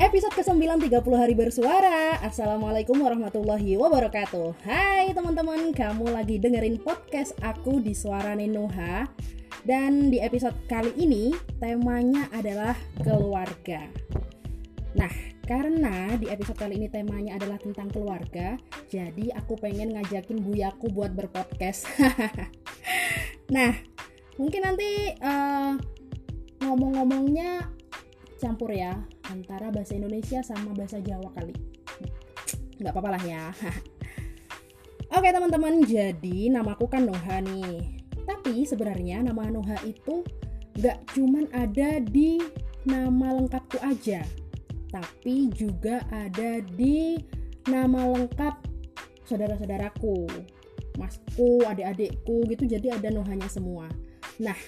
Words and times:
Episode 0.00 0.32
ke-9 0.32 0.88
30 0.88 0.96
hari 1.12 1.36
bersuara. 1.36 2.16
Assalamualaikum 2.24 2.96
warahmatullahi 3.04 3.76
wabarakatuh. 3.76 4.64
Hai 4.64 5.12
teman-teman. 5.12 5.76
Kamu 5.76 6.08
lagi 6.08 6.40
dengerin 6.40 6.80
podcast 6.80 7.36
aku 7.44 7.84
di 7.84 7.92
Suara 7.92 8.32
Nenoha 8.32 9.04
Dan 9.60 10.08
di 10.08 10.16
episode 10.16 10.56
kali 10.72 10.96
ini 10.96 11.36
Temanya 11.60 12.32
adalah 12.32 12.72
keluarga. 13.04 13.92
Nah 14.96 15.12
karena 15.44 16.16
di 16.16 16.32
episode 16.32 16.56
kali 16.56 16.80
ini 16.80 16.88
temanya 16.88 17.36
adalah 17.36 17.60
tentang 17.60 17.92
keluarga 17.92 18.56
Jadi 18.88 19.28
aku 19.36 19.60
pengen 19.60 20.00
ngajakin 20.00 20.40
buyaku 20.40 20.88
buat 20.88 21.12
berpodcast. 21.12 21.84
Nah 23.52 23.76
mungkin 24.40 24.64
nanti 24.64 25.12
uh, 25.20 25.76
ngomong-ngomongnya 26.64 27.68
campur 28.40 28.72
ya 28.72 28.96
antara 29.30 29.70
bahasa 29.70 29.94
Indonesia 29.94 30.42
sama 30.42 30.74
bahasa 30.74 30.98
Jawa 30.98 31.30
kali. 31.32 31.54
Nggak 32.82 32.92
apa-apa 32.92 33.10
lah 33.14 33.22
ya. 33.22 33.44
Oke 35.16 35.28
teman-teman 35.30 35.86
jadi 35.86 36.50
namaku 36.50 36.90
kan 36.90 37.06
Noha 37.06 37.38
nih. 37.40 38.02
Tapi 38.26 38.66
sebenarnya 38.66 39.22
nama 39.22 39.46
Noha 39.46 39.78
itu 39.86 40.26
nggak 40.74 41.14
cuman 41.14 41.46
ada 41.54 42.02
di 42.02 42.42
nama 42.84 43.36
lengkapku 43.36 43.76
aja 43.84 44.24
tapi 44.90 45.48
juga 45.54 46.02
ada 46.10 46.58
di 46.74 47.14
nama 47.70 48.10
lengkap 48.10 48.54
saudara-saudaraku 49.24 50.26
masku 50.98 51.62
adik-adikku 51.62 52.42
gitu 52.50 52.66
jadi 52.66 52.98
ada 52.98 53.14
Nohanya 53.14 53.46
semua. 53.46 53.86
Nah 54.42 54.58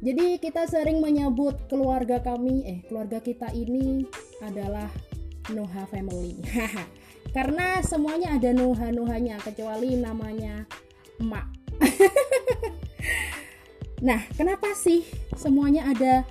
jadi 0.00 0.40
kita 0.42 0.66
sering 0.66 0.98
menyebut 0.98 1.70
keluarga 1.70 2.18
kami, 2.18 2.66
eh 2.66 2.78
keluarga 2.88 3.22
kita 3.22 3.52
ini 3.54 4.02
adalah 4.42 4.90
Noha 5.52 5.84
Family. 5.92 6.40
Karena 7.36 7.82
semuanya 7.82 8.38
ada 8.38 8.54
Noha-Nohanya 8.54 9.42
kecuali 9.42 9.98
namanya 9.98 10.64
emak. 11.18 11.46
nah, 14.06 14.22
kenapa 14.38 14.70
sih 14.78 15.02
semuanya 15.34 15.90
ada 15.90 16.22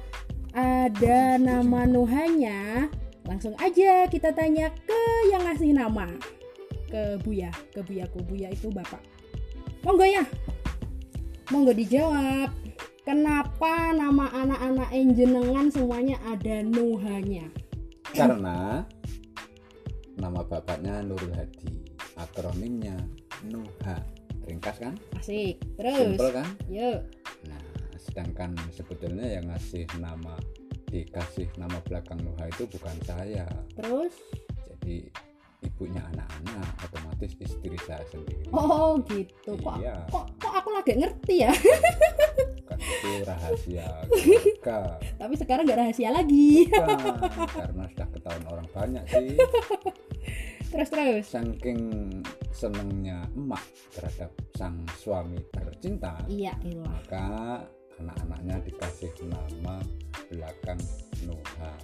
ada 0.56 1.36
nama 1.36 1.84
Nohanya? 1.84 2.88
Langsung 3.28 3.56
aja 3.60 4.08
kita 4.08 4.32
tanya 4.32 4.72
ke 4.72 5.02
yang 5.32 5.44
ngasih 5.44 5.76
nama. 5.76 6.08
Ke 6.88 7.20
Buya, 7.20 7.52
ke 7.76 7.84
Buyaku. 7.84 8.24
Buya 8.24 8.48
itu 8.52 8.72
bapak. 8.72 9.04
Monggo 9.84 10.08
ya. 10.08 10.24
Monggo 11.52 11.76
dijawab. 11.76 12.52
Kenapa 13.04 13.92
nama 13.92 14.32
anak-anak 14.32 14.96
jenengan 15.12 15.68
semuanya 15.68 16.16
ada 16.24 16.64
Nuhanya? 16.64 17.52
Karena 18.16 18.80
nama 20.16 20.40
bapaknya 20.40 21.04
Nurul 21.04 21.36
Hadi, 21.36 21.84
akronimnya 22.16 22.96
Nuha. 23.44 24.00
Ringkas 24.48 24.80
kan? 24.80 24.96
Asik. 25.20 25.60
Terus. 25.76 26.16
Simpel 26.16 26.32
kan? 26.32 26.48
Yuk. 26.72 27.04
Nah, 27.52 27.64
sedangkan 28.00 28.56
sebetulnya 28.72 29.36
yang 29.36 29.52
ngasih 29.52 29.84
nama 30.00 30.40
dikasih 30.88 31.52
nama 31.60 31.84
belakang 31.84 32.24
Nuha 32.24 32.48
itu 32.48 32.64
bukan 32.72 32.96
saya. 33.04 33.44
Terus? 33.76 34.16
Jadi 34.64 35.12
ibunya 35.64 36.04
anak-anak 36.16 36.68
otomatis 36.88 37.32
istri 37.40 37.76
saya 37.88 38.04
sendiri 38.12 38.52
oh 38.52 39.00
gitu 39.08 39.56
kok 39.64 39.80
iya. 39.80 39.96
kok 40.12 40.28
kok 40.36 40.54
aku 40.54 40.70
lagi 40.76 40.94
ngerti 41.00 41.36
ya 41.48 41.52
kan 41.56 42.43
itu 42.84 43.24
rahasia 43.24 43.88
keluarga. 44.64 45.00
Tapi 45.20 45.34
sekarang 45.40 45.64
nggak 45.68 45.80
rahasia 45.80 46.10
lagi. 46.12 46.68
Bukan, 46.68 47.48
karena 47.52 47.84
sudah 47.92 48.08
ketahuan 48.12 48.46
orang 48.52 48.68
banyak 48.72 49.04
sih. 49.08 49.38
Terus 50.74 50.90
terus. 50.90 51.26
Saking 51.30 51.82
senengnya 52.50 53.30
emak 53.38 53.62
terhadap 53.94 54.34
sang 54.58 54.82
suami 54.98 55.38
tercinta 55.54 56.18
iya 56.26 56.58
ilah. 56.66 56.90
maka 56.90 57.26
anak-anaknya 58.02 58.58
dikasih 58.66 59.14
nama 59.30 59.78
belakang 60.34 60.82
Nuha. 61.30 61.78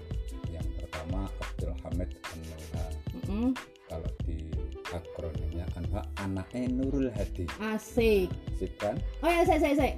Yang 0.49 0.67
pertama 0.81 1.29
Abdul 1.37 1.73
Hamid 1.85 2.09
Nuha 2.17 2.85
mm 2.89 3.21
-hmm. 3.29 3.49
kalau 3.85 4.09
di 4.25 4.48
akronimnya 4.93 5.65
Anha 5.77 6.01
anaknya 6.21 6.69
Nurul 6.69 7.09
Hadi. 7.13 7.45
Asik. 7.61 8.29
Asik 8.55 8.71
kan? 8.81 8.97
Oh 9.21 9.29
ya 9.29 9.45
saya 9.45 9.59
saya 9.61 9.75
saya. 9.75 9.93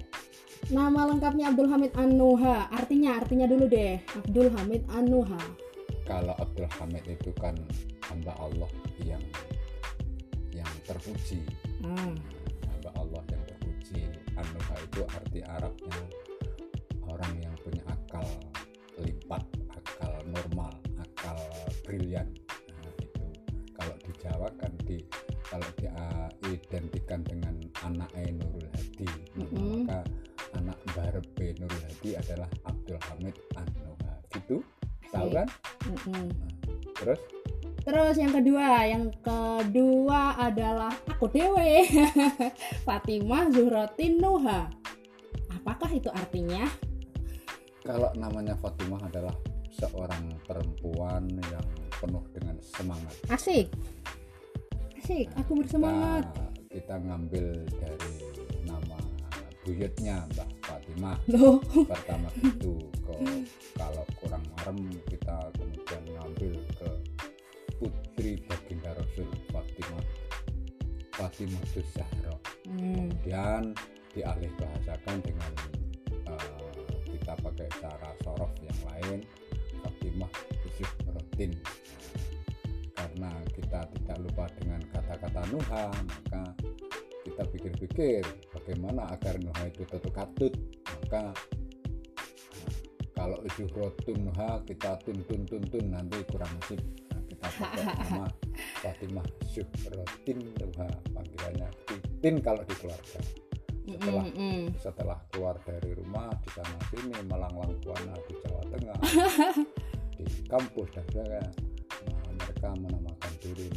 Nama 0.69 1.09
lengkapnya 1.09 1.49
Abdul 1.49 1.69
Hamid 1.73 1.91
Anuha 1.97 2.69
artinya 2.69 3.17
artinya 3.17 3.49
dulu 3.49 3.65
deh. 3.65 3.97
Abdul 4.13 4.53
Hamid 4.53 4.85
Anuha 4.93 5.41
kalau 6.11 6.35
Abdul 6.35 6.67
Hamid 6.75 7.07
itu 7.07 7.31
kan 7.39 7.55
hamba 8.11 8.35
Allah 8.35 8.67
yang 8.99 9.23
yang 10.51 10.67
terpuji. 10.83 11.39
Hmm. 11.79 12.19
hamba 12.67 12.91
Allah 12.99 13.23
yang 13.31 13.43
terpuji. 13.47 14.11
Anuha 14.35 14.75
itu 14.83 15.01
arti 15.07 15.39
Arabnya 15.47 16.01
orang 17.07 17.33
yang 17.39 17.55
punya 17.63 17.83
akal 17.87 18.27
lipat 18.99 19.43
akal 19.71 20.13
normal 20.27 20.71
akal 20.99 21.39
brilian 21.87 22.27
kalau 25.51 25.67
diidentikan 25.75 27.19
dengan 27.27 27.59
anak 27.83 28.07
Nurul 28.15 28.71
Hadi 28.71 29.09
mm 29.35 29.45
-hmm. 29.51 29.83
maka 29.83 29.99
anak 30.55 30.79
Barbe 30.95 31.47
Nurul 31.59 31.83
Hadi 31.91 32.15
adalah 32.15 32.47
Abdul 32.63 32.99
Hamid 33.11 33.35
Anoha 33.59 34.13
gitu 34.31 34.63
tahu 35.11 35.27
kan 35.35 35.47
mm 35.83 35.97
-hmm. 36.07 36.25
nah, 36.39 36.51
terus 36.95 37.19
Terus 37.81 38.13
yang 38.13 38.29
kedua, 38.29 38.85
yang 38.85 39.09
kedua 39.25 40.37
adalah 40.37 40.93
aku 41.09 41.25
dewe 41.33 41.89
Fatimah 42.85 43.49
Zuhrotin 43.49 44.21
Nuha. 44.21 44.69
Apakah 45.49 45.89
itu 45.89 46.05
artinya? 46.13 46.69
Kalau 47.81 48.13
namanya 48.13 48.53
Fatimah 48.61 49.01
adalah 49.01 49.33
seorang 49.73 50.29
perempuan 50.45 51.25
yang 51.49 51.65
penuh 51.89 52.21
dengan 52.37 52.61
semangat. 52.61 53.17
Asik. 53.33 53.73
Asik, 55.01 55.33
aku 55.33 55.65
bersemangat. 55.65 56.29
Kita, 56.29 56.77
kita 56.77 56.95
ngambil 57.09 57.45
dari 57.73 58.13
nama 58.69 59.01
buyutnya 59.65 60.29
Mbak 60.29 60.49
Fatimah. 60.61 61.17
Loh. 61.25 61.57
Pertama 61.89 62.29
itu 62.37 62.77
ke 63.01 63.17
kalau 63.81 64.05
kurang 64.21 64.45
marem 64.53 64.93
kita 65.09 65.49
kemudian 65.57 66.03
ngambil 66.05 66.53
ke 66.77 66.89
putri 67.81 68.45
baginda 68.45 68.93
Rasul 68.93 69.25
Fatimah 69.49 70.05
Fatimah 71.17 71.65
Zahra. 71.73 72.37
Hmm. 72.69 73.09
Kemudian 73.09 73.73
dialih 74.13 74.53
bahasakan 74.53 75.17
dengan 75.25 75.51
uh, 76.29 76.77
kita 77.09 77.33
pakai 77.41 77.69
cara 77.81 78.13
sorof 78.21 78.53
yang 78.61 78.79
lain 78.85 79.25
Fatimah 79.81 80.29
Yusuf 80.61 80.93
Rotin 81.09 81.57
Nuha 85.51 85.91
maka 85.91 86.55
kita 87.27 87.43
pikir-pikir 87.51 88.23
bagaimana 88.55 89.11
agar 89.11 89.35
Nuha 89.43 89.67
itu 89.67 89.83
tetap 89.83 90.11
katut. 90.15 90.55
Maka 90.87 91.35
nah, 91.35 91.35
kalau 93.11 93.39
Zuhrotun 93.59 94.31
Nuha 94.31 94.63
kita 94.63 94.95
tuntun 95.03 95.43
tuntun 95.43 95.85
nanti 95.91 96.23
kurang 96.31 96.49
musik 96.55 96.79
nah, 97.11 97.21
kita 97.27 97.47
pakai 97.51 97.83
nama 97.83 98.25
Fatimah 98.81 99.27
Zuhrotin 99.51 100.39
Nuha 100.55 100.87
panggilannya 101.11 101.67
Titin 101.83 102.39
kalau 102.39 102.63
di 102.63 102.75
keluarga. 102.79 103.19
Setelah 103.81 104.23
mm 104.23 104.35
-hmm. 104.39 104.61
setelah 104.79 105.19
keluar 105.35 105.59
dari 105.67 105.91
rumah 105.99 106.31
di 106.39 106.49
sana 106.55 106.79
sini 106.95 107.17
melanglang 107.27 107.75
buana 107.83 108.15
di 108.23 108.33
Jawa 108.39 108.63
Tengah. 108.71 108.97
Di 110.21 110.45
kampus 110.45 110.93
dan 110.93 111.01
sebagainya. 111.09 111.49
Mereka 112.29 112.77
menamakan 112.77 113.33
diri 113.41 113.67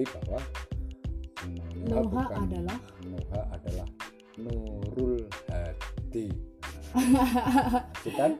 tadi 0.00 0.16
bahwa 0.16 0.40
Nuha, 1.80 2.00
bukan 2.04 2.38
adalah 2.44 2.78
Nuha 3.04 3.40
adalah 3.52 3.88
Nurul 4.40 5.24
Hadi. 5.48 6.28
Nah, 6.96 7.84
kan? 8.20 8.32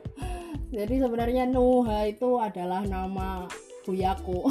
Jadi 0.73 0.95
sebenarnya 0.97 1.43
Nuha 1.49 2.09
itu 2.09 2.29
adalah 2.41 2.81
nama 2.85 3.45
buyaku. 3.85 4.49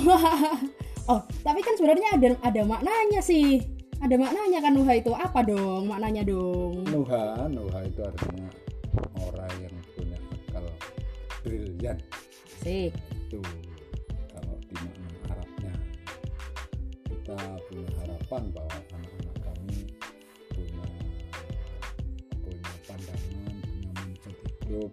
oh, 1.11 1.21
tapi 1.43 1.61
kan 1.63 1.75
sebenarnya 1.79 2.15
ada 2.15 2.29
ada 2.43 2.63
maknanya 2.67 3.23
sih. 3.23 3.63
Ada 4.01 4.15
maknanya 4.17 4.59
kan 4.63 4.73
Nuha 4.75 4.95
itu 4.99 5.13
apa 5.15 5.43
dong 5.43 5.91
maknanya 5.91 6.23
dong? 6.27 6.87
Nuha, 6.87 7.47
Nuha 7.51 7.79
itu 7.87 8.01
artinya 8.07 8.49
orang 9.19 9.55
yang 9.63 9.75
punya 9.95 10.19
akal 10.51 10.65
brilian 11.43 11.99
Asik. 12.61 12.93
Itu 13.31 13.41
kita 17.31 17.63
punya 17.71 17.91
harapan 18.03 18.43
bahwa 18.51 18.75
anak-anak 18.75 19.39
kami 19.39 19.79
punya 20.51 20.87
punya 22.43 22.73
pandangan, 22.91 23.55
punya 23.63 23.91
mindset 24.03 24.37
hidup 24.43 24.91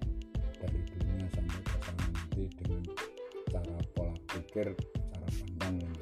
dari 0.62 0.80
dunia 0.86 1.26
sampai 1.34 1.62
dengan 2.62 2.84
cara 3.50 3.78
pola 3.98 4.14
pikir 4.30 4.68
cara 4.86 5.28
pandang 5.34 5.76
yang 5.82 5.96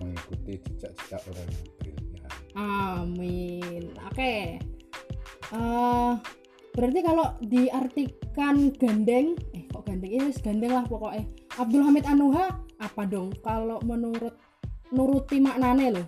mengikuti 0.00 0.52
jejak-jejak 0.64 1.20
orang 1.28 1.48
yang 1.52 1.68
brilian 1.76 2.32
Amin. 2.56 3.84
Oke. 4.08 4.56
Eh, 5.52 6.12
berarti 6.72 7.00
kalau 7.04 7.36
diartikan 7.44 8.72
gandeng, 8.80 9.36
eh 9.52 9.68
kok 9.68 9.84
gandeng? 9.84 10.08
Ini 10.08 10.32
gandeng 10.40 10.72
lah 10.72 10.88
pokoknya. 10.88 11.28
Abdul 11.60 11.84
Hamid 11.84 12.08
Anuha 12.08 12.48
apa 12.80 13.02
dong? 13.04 13.36
Kalau 13.44 13.76
menurut 13.84 14.51
nuruti 14.92 15.40
maknane 15.40 15.86
loh. 15.90 16.06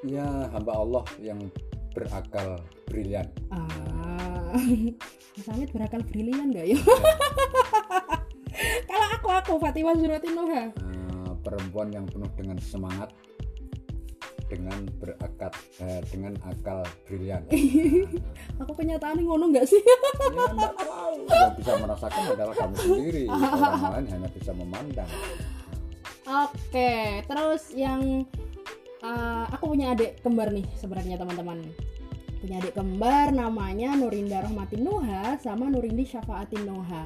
ya 0.00 0.24
hamba 0.48 0.72
Allah 0.72 1.04
yang 1.20 1.36
berakal 1.90 2.56
brilian 2.86 3.26
Ah, 3.50 4.54
Hamid 5.46 5.68
berakal 5.70 6.00
brilian 6.02 6.48
gak 6.50 6.64
ya? 6.64 6.78
kalau 8.88 9.06
aku 9.12 9.28
aku 9.30 9.52
Fatimah 9.58 9.94
Zuratin 9.94 10.32
Nuha. 10.32 10.70
Eh, 10.70 11.32
perempuan 11.40 11.90
yang 11.90 12.06
penuh 12.06 12.30
dengan 12.32 12.56
semangat 12.58 13.10
dengan 14.46 14.82
berakat 14.98 15.54
eh, 15.78 16.02
dengan 16.08 16.34
akal 16.42 16.82
brilian 17.04 17.46
Aku 18.60 18.72
kenyataannya 18.72 19.22
ngono 19.22 19.46
nggak 19.48 19.62
sih? 19.64 19.78
ya 19.78 20.44
enggak 20.48 20.74
tahu 20.76 21.14
yang 21.24 21.54
bisa 21.54 21.72
merasakan 21.76 22.22
adalah 22.28 22.54
kamu 22.54 22.74
sendiri 22.76 23.24
orang 23.26 23.92
lain 23.94 24.06
hanya 24.10 24.28
bisa 24.30 24.50
memandang 24.50 25.10
Oke, 26.26 27.24
terus 27.24 27.72
yang 27.72 28.24
uh, 29.00 29.44
aku 29.50 29.72
punya 29.72 29.96
adik 29.96 30.20
kembar 30.20 30.52
nih 30.52 30.66
sebenarnya 30.76 31.16
teman-teman. 31.16 31.64
Punya 32.40 32.56
adik 32.60 32.76
kembar 32.76 33.32
namanya 33.32 33.96
Nurinda 33.96 34.44
Rahmatin 34.44 34.84
Nuha 34.84 35.36
sama 35.40 35.68
Nurindi 35.68 36.08
Syafaatin 36.08 36.64
Nuha. 36.64 37.04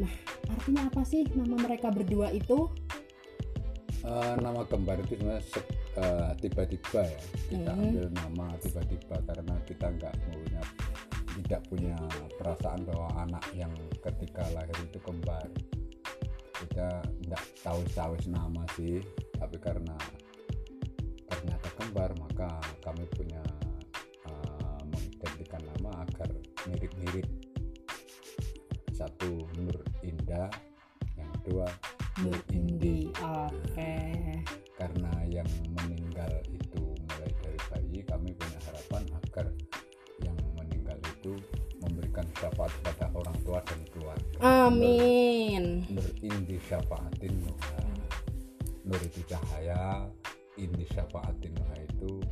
Nah, 0.00 0.12
artinya 0.48 0.88
apa 0.88 1.04
sih 1.04 1.28
nama 1.36 1.56
mereka 1.60 1.92
berdua 1.92 2.32
itu? 2.32 2.68
Eh, 4.00 4.34
nama 4.40 4.64
kembar 4.64 4.96
itu 5.04 5.12
sebenarnya 5.20 5.44
se- 5.44 5.68
eh, 6.00 6.30
tiba-tiba 6.40 7.04
ya 7.04 7.20
kita 7.52 7.70
Hmm. 7.76 7.84
ambil 7.84 8.06
nama 8.16 8.46
tiba-tiba 8.56 9.16
karena 9.28 9.54
kita 9.68 9.86
nggak 9.92 10.14
punya 10.24 10.62
tidak 11.36 11.62
punya 11.68 11.96
perasaan 12.40 12.80
bahwa 12.88 13.08
anak 13.20 13.44
yang 13.52 13.70
ketika 14.00 14.40
lahir 14.56 14.72
itu 14.82 14.96
kembar 15.04 15.44
kita 16.70 17.02
nggak 17.26 17.44
tahu 17.66 17.82
tahu 17.98 18.14
nama 18.30 18.62
sih 18.78 19.02
tapi 19.34 19.58
karena 19.58 19.98
ternyata 21.26 21.66
kembar 21.74 22.14
maka 22.22 22.62
kami 22.78 23.02
punya 23.10 23.42
eh, 24.30 24.80
mengidentikan 24.86 25.66
nama 25.66 26.06
agar 26.06 26.30
mirip-mirip 26.70 27.26
satu 28.94 29.50
Nur 29.58 29.82
Indah 30.06 30.46
yang 31.18 31.30
kedua 31.42 31.66
Nur 32.22 32.38
Indi 32.54 33.10
Oke. 33.18 33.98
karena 34.78 35.12
yang 35.26 35.50
meninggal 35.74 36.30
itu 36.54 36.94
mulai 36.94 37.34
dari 37.42 37.58
bayi 37.66 37.98
kami 38.06 38.30
punya 38.38 38.62
harapan 38.70 39.02
agar 39.26 39.46
yang 40.22 40.38
meninggal 40.54 41.02
itu 41.18 41.34
memberikan 41.82 42.28
syafaat 42.38 42.70
pada 42.86 43.10
orang 43.16 43.34
tua 43.42 43.58
dan 43.66 43.80
keluarga 43.90 44.38
Amin. 44.70 45.89
Syafaatin 46.70 47.34
nuha 47.42 47.82
Nur 48.86 49.02
itu 49.02 49.26
cahaya 49.26 50.06
indi 50.54 50.86
syafaatin 50.86 51.50
nuha 51.58 51.74
itu 51.82 52.22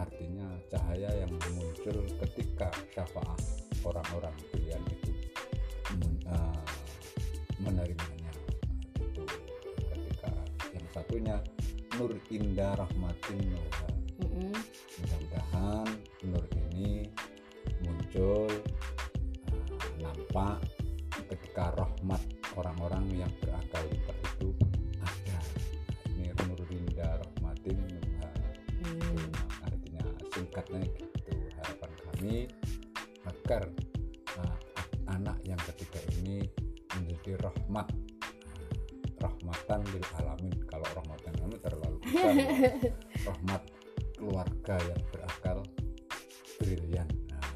artinya 0.00 0.48
cahaya 0.72 1.12
yang 1.12 1.32
muncul 1.52 2.00
ketika 2.24 2.72
syafaat 2.96 3.36
orang-orang 3.84 4.32
pilihan 4.48 4.80
itu 4.88 5.12
eh, 6.24 6.64
menerimanya. 7.60 8.32
Itu 8.96 9.28
ketika 9.92 10.32
yang 10.72 10.86
satunya 10.96 11.36
Nur 12.00 12.16
Indah 12.32 12.80
Rahmatin 12.80 13.44
Nuha 13.44 13.88
mudah-mudahan 15.04 15.88
Nur 16.24 16.44
ini 16.72 17.12
muncul 17.84 18.41
rahmat 37.42 37.86
rahmatan 39.18 39.80
lil 39.90 40.04
alamin 40.18 40.54
kalau 40.70 40.86
rahmatan 40.94 41.32
alamin 41.42 41.60
terlalu 41.62 41.96
besar 42.02 42.32
ya. 42.34 42.48
rahmat 43.26 43.62
keluarga 44.14 44.76
yang 44.86 45.02
berakal 45.10 45.58
brilian 46.62 47.08
nah, 47.30 47.46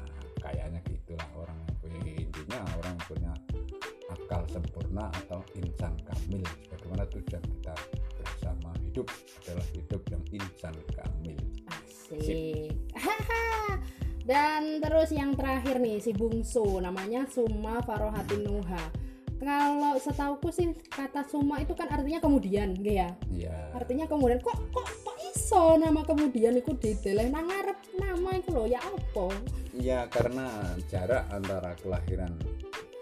kayaknya 0.43 0.79
gitulah 0.91 1.27
orang 1.39 1.57
yang 1.63 1.75
punya 1.79 2.01
intinya 2.19 2.59
orang 2.83 2.93
yang 2.95 3.07
punya 3.07 3.31
akal 4.07 4.41
sempurna 4.51 5.05
atau 5.25 5.39
insan 5.55 5.95
kamil 6.03 6.43
bagaimana 6.71 7.03
tujuan 7.11 7.43
kita 7.43 7.75
bersama 8.19 8.71
hidup 8.83 9.07
adalah 9.43 9.67
hidup 9.75 10.01
yang 10.11 10.23
insan 10.31 10.75
kamil 10.95 11.39
Asik. 12.07 12.71
Haha. 12.95 13.43
Dan 14.27 14.83
terus 14.83 15.15
yang 15.15 15.35
terakhir 15.39 15.79
nih 15.79 16.03
si 16.03 16.11
bungsu 16.11 16.83
namanya 16.83 17.27
Suma 17.31 17.79
Farohatin 17.83 18.43
Nuha. 18.43 19.06
Kalau 19.47 19.95
setauku 19.95 20.51
sih 20.51 20.75
kata 20.91 21.23
Suma 21.23 21.63
itu 21.63 21.71
kan 21.71 21.87
artinya 21.87 22.19
kemudian, 22.19 22.75
gitu 22.75 22.99
ya. 22.99 23.15
ya 23.31 23.55
Artinya 23.71 24.03
kemudian 24.03 24.43
kok 24.43 24.59
kok 24.75 24.83
kok 25.07 25.17
iso 25.23 25.79
nama 25.79 26.03
kemudian 26.03 26.59
iku 26.59 26.75
diteleh 26.75 27.31
nang 27.31 27.47
ngarep 27.47 27.79
nama 27.95 28.35
iku 28.35 28.49
lho 28.51 28.63
ya 28.67 28.83
apa? 28.83 29.31
ya 29.71 29.99
karena 30.11 30.51
jarak 30.91 31.31
antara 31.31 31.79
kelahiran 31.79 32.35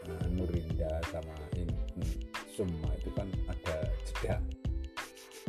uh, 0.06 0.28
Nurinda 0.30 1.02
sama 1.10 1.34
in, 1.58 1.66
in- 1.98 2.22
Summa 2.46 2.94
itu 2.94 3.10
kan 3.12 3.26
ada 3.50 3.78
jeda 4.06 4.38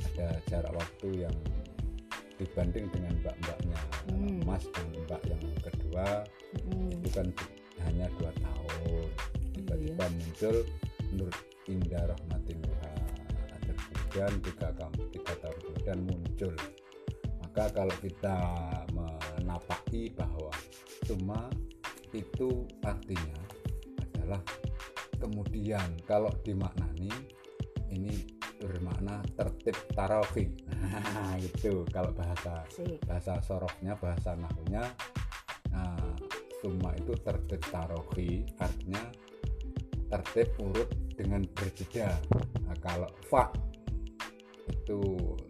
ada 0.00 0.28
jarak 0.48 0.72
waktu 0.72 1.28
yang 1.28 1.36
dibanding 2.34 2.88
dengan 2.88 3.12
mbak-mbaknya 3.20 3.80
Hmm. 4.06 4.38
Mas 4.48 4.64
dan 4.72 4.86
mbak 5.04 5.20
yang 5.28 5.42
kedua 5.60 6.24
Mm. 6.62 6.88
itu 6.94 7.08
kan 7.12 7.26
hanya 7.84 8.06
dua 8.16 8.30
tahun 8.38 9.06
tiba-tiba 9.52 9.98
Iya. 9.98 10.14
muncul 10.14 10.56
Nur 11.16 11.32
Indah 11.66 12.04
Rahmatin 12.12 12.60
Nuha 12.62 12.92
dan 13.48 13.60
kemudian 13.64 14.32
tiga, 14.44 14.68
tiga 15.10 15.32
tahun 15.42 15.58
kemudian 15.64 15.98
muncul. 16.06 16.54
Maka 17.42 17.64
kalau 17.72 17.96
kita 18.04 18.38
menapaki 18.92 20.12
bahwa 20.12 20.52
cuma 21.08 21.48
itu 22.12 22.64
artinya 22.84 23.40
adalah 24.00 24.40
kemudian 25.20 25.96
kalau 26.04 26.30
dimaknani 26.44 27.10
ini 27.92 28.24
bermakna 28.56 29.20
tertib 29.36 29.76
tarofi 29.92 30.48
nah 30.66 31.36
itu 31.48 31.84
kalau 31.92 32.12
bahasa 32.12 32.64
bahasa 33.04 33.40
sorofnya 33.44 33.96
bahasa 34.00 34.32
nahunya 34.36 34.84
nah, 35.72 36.12
summa 36.60 36.92
itu 36.96 37.12
tertib 37.20 37.60
tarohi 37.68 38.44
artinya 38.60 39.02
tertib 40.08 40.48
urut 40.60 40.90
dengan 41.16 41.42
berjeda 41.56 42.12
nah, 42.68 42.76
kalau 42.84 43.08
fa 43.26 43.48
itu 44.86 45.00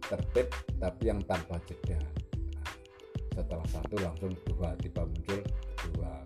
tertib 0.09 0.47
tapi 0.81 1.03
yang 1.09 1.21
tanpa 1.25 1.61
jeda. 1.69 1.97
Nah, 2.57 2.73
setelah 3.33 3.67
satu 3.69 3.95
langsung 4.01 4.33
dua 4.49 4.73
tiba 4.81 5.05
muncul 5.05 5.41
dua 5.93 6.25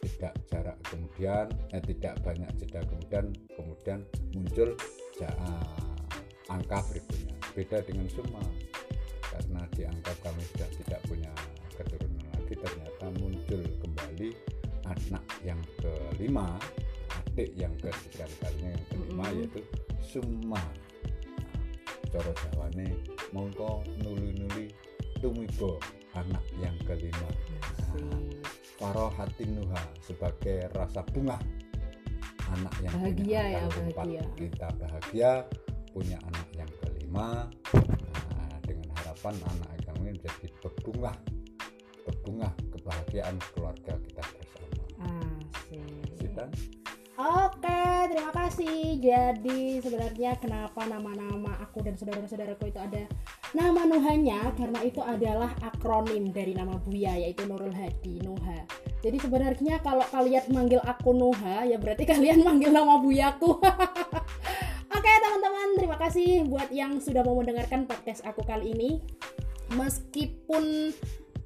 tidak 0.00 0.32
jarak 0.48 0.78
kemudian 0.86 1.46
eh, 1.74 1.82
tidak 1.82 2.14
banyak 2.22 2.50
jeda 2.60 2.80
kemudian 2.86 3.26
kemudian 3.54 4.00
muncul 4.36 4.68
ja- 5.18 5.36
angka 6.50 6.82
berikutnya. 6.90 7.34
Beda 7.54 7.78
dengan 7.82 8.06
summa 8.10 8.42
karena 9.30 9.62
dianggap 9.74 10.16
kami 10.22 10.42
sudah 10.54 10.70
tidak 10.82 11.00
punya 11.06 11.32
keturunan 11.78 12.26
lagi 12.34 12.54
ternyata 12.58 13.06
muncul 13.22 13.62
kembali 13.82 14.30
anak 14.86 15.24
yang 15.46 15.60
kelima 15.78 16.58
adik 17.30 17.54
yang 17.54 17.70
kesekian 17.78 18.26
kalinya 18.42 18.70
yang 18.74 18.84
kelima 18.90 19.22
Mm-mm. 19.22 19.38
yaitu 19.38 19.60
summa 20.02 20.62
coro 22.10 22.32
jawane 22.42 22.86
mongko 23.30 23.86
nuli-nuli 24.02 24.74
tumibo 25.22 25.78
anak 26.18 26.42
yang 26.58 26.74
kelima 26.82 27.30
Asik. 27.62 28.42
Farohatin 28.82 29.62
Nuha 29.62 29.78
sebagai 30.02 30.66
rasa 30.74 31.06
bunga 31.14 31.38
anak 32.50 32.74
yang 32.82 32.92
Bahagia 32.98 33.14
punya 33.14 33.42
ya, 33.46 33.60
bahagia. 33.94 34.22
kita 34.34 34.68
bahagia 34.74 35.30
punya 35.94 36.18
anak 36.26 36.48
yang 36.58 36.70
kelima 36.82 37.46
nah, 38.34 38.58
dengan 38.66 38.90
harapan 38.98 39.34
anak 39.54 39.70
kami 39.86 40.18
menjadi 40.18 40.46
berbunga 40.58 41.14
berbunga 42.02 42.50
kebahagiaan 42.74 43.38
keluarga 43.54 43.94
kita 44.02 44.22
bersama 44.34 44.82
Asik. 44.98 45.78
Oke, 46.18 46.79
terima 48.10 48.32
kasih. 48.34 48.98
Jadi 48.98 49.78
sebenarnya 49.78 50.34
kenapa 50.42 50.82
nama-nama 50.90 51.54
aku 51.62 51.78
dan 51.86 51.94
saudara-saudaraku 51.94 52.74
itu 52.74 52.80
ada 52.82 53.06
nama 53.54 53.86
Nuhanya 53.86 54.50
karena 54.58 54.82
itu 54.82 54.98
adalah 54.98 55.54
akronim 55.62 56.34
dari 56.34 56.58
nama 56.58 56.74
Buya 56.74 57.14
yaitu 57.14 57.46
Nurul 57.46 57.70
Hadi 57.70 58.18
Nuha. 58.26 58.66
Jadi 59.00 59.16
sebenarnya 59.22 59.78
kalau 59.78 60.02
kalian 60.10 60.42
manggil 60.50 60.82
aku 60.82 61.14
Nuha 61.14 61.62
ya 61.70 61.78
berarti 61.78 62.02
kalian 62.12 62.42
manggil 62.42 62.74
nama 62.74 62.98
Buyaku. 62.98 63.62
Oke 64.98 65.10
teman-teman, 65.22 65.68
terima 65.78 65.96
kasih 66.02 66.50
buat 66.50 66.68
yang 66.74 66.98
sudah 66.98 67.22
mau 67.22 67.38
mendengarkan 67.38 67.86
podcast 67.86 68.26
aku 68.26 68.42
kali 68.42 68.74
ini. 68.74 68.90
Meskipun 69.70 70.90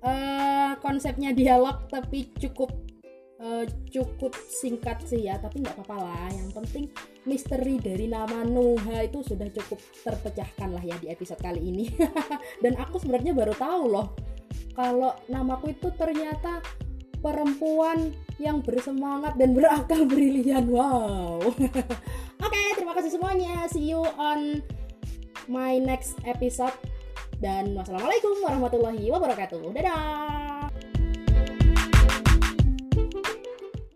uh, 0.01 0.73
konsepnya 0.81 1.37
dialog 1.37 1.85
tapi 1.93 2.33
cukup 2.41 2.73
uh, 3.45 3.65
cukup 3.93 4.33
singkat 4.49 5.05
sih 5.05 5.29
ya 5.29 5.37
tapi 5.37 5.61
nggak 5.61 5.77
apa-apa 5.77 5.97
lah. 6.01 6.29
Yang 6.33 6.51
penting 6.57 6.85
misteri 7.29 7.77
dari 7.77 8.09
nama 8.09 8.43
Nuha 8.43 9.05
itu 9.05 9.21
sudah 9.21 9.47
cukup 9.53 9.79
terpecahkan 10.01 10.69
lah 10.73 10.83
ya 10.83 10.97
di 10.97 11.13
episode 11.13 11.39
kali 11.45 11.61
ini. 11.61 11.87
Dan 12.65 12.81
aku 12.81 12.97
sebenarnya 12.97 13.37
baru 13.37 13.53
tahu 13.53 13.85
loh 13.93 14.17
kalau 14.75 15.15
namaku 15.31 15.77
itu 15.77 15.89
ternyata 15.95 16.59
perempuan 17.23 18.11
yang 18.37 18.61
bersemangat 18.61 19.39
dan 19.39 19.57
berakal 19.57 20.05
brilian. 20.11 20.69
Wow. 20.69 21.41
Oke 21.47 21.71
okay, 22.43 22.67
terima 22.77 22.93
kasih 22.93 23.15
semuanya. 23.15 23.65
See 23.71 23.89
you 23.89 24.03
on 24.19 24.61
my 25.49 25.79
next 25.81 26.21
episode. 26.27 26.75
Dan 27.41 27.73
wassalamualaikum 27.75 28.45
warahmatullahi 28.45 29.09
wabarakatuh. 29.11 29.63
Dadah 29.73 30.44